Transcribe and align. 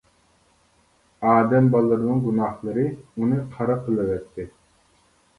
ئادەم 1.31 1.67
بالىلىرىنىڭ 1.75 2.23
گۇناھلىرى 2.27 2.85
ئۇنى 2.95 3.37
قارا 3.51 3.75
قىلىۋەتتى. 3.83 4.47